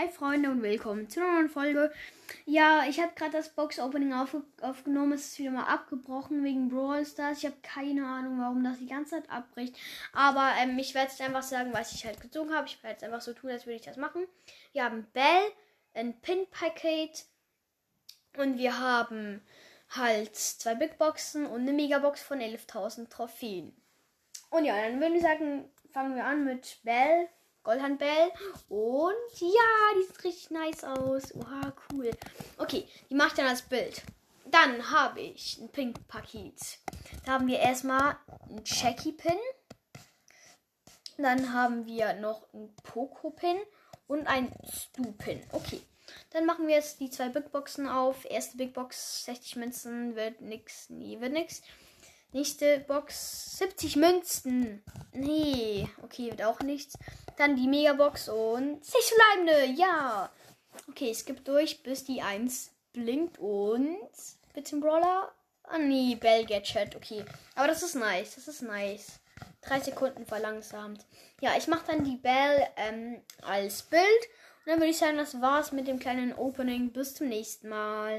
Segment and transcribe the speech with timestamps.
[0.00, 1.92] Hi Freunde und willkommen zu einer neuen Folge.
[2.46, 5.12] Ja, ich habe gerade das Box-Opening auf, aufgenommen.
[5.12, 7.36] Es ist wieder mal abgebrochen wegen Brawl Stars.
[7.36, 9.76] Ich habe keine Ahnung, warum das die ganze Zeit abbricht.
[10.14, 12.66] Aber ähm, ich werde jetzt einfach sagen, was ich halt gezogen habe.
[12.66, 14.26] Ich werde jetzt einfach so tun, als würde ich das machen.
[14.72, 15.52] Wir haben Bell,
[15.92, 17.26] ein Pin-Paket
[18.38, 19.42] und wir haben
[19.90, 23.76] halt zwei Big Boxen und eine Megabox von 11.000 Trophäen.
[24.48, 27.28] Und ja, dann würde ich sagen, fangen wir an mit Bell.
[27.62, 28.30] Goldhandbell.
[28.68, 31.34] Und ja, die sieht richtig nice aus.
[31.34, 32.10] Oha, cool.
[32.58, 34.02] Okay, die mache ich dann als Bild.
[34.46, 36.78] Dann habe ich ein Pink-Paket.
[37.24, 38.16] Da haben wir erstmal
[38.48, 39.38] einen Jackie-Pin.
[41.18, 43.58] Dann haben wir noch einen Poco-Pin
[44.06, 45.42] und einen Stu-Pin.
[45.52, 45.80] Okay.
[46.30, 48.24] Dann machen wir jetzt die zwei Big Boxen auf.
[48.24, 50.88] Erste Big Box, 60 Münzen, wird nix.
[50.90, 51.62] Nee, wird nix.
[52.32, 54.84] Nächste Box 70 Münzen.
[55.12, 56.96] Nee, okay, wird auch nichts.
[57.36, 59.80] Dann die Megabox und 6 verbleibende.
[59.80, 60.30] Ja.
[60.88, 63.98] Okay, es gibt durch, bis die 1 blinkt und
[64.54, 65.32] bitte ein Brawler.
[65.64, 66.94] Ah nee, Bell Gadget.
[66.94, 67.24] Okay,
[67.56, 68.36] aber das ist nice.
[68.36, 69.18] Das ist nice.
[69.62, 71.04] 3 Sekunden verlangsamt.
[71.40, 74.02] Ja, ich mache dann die Bell ähm, als Bild.
[74.02, 76.92] Und dann würde ich sagen, das war's mit dem kleinen Opening.
[76.92, 78.18] Bis zum nächsten Mal.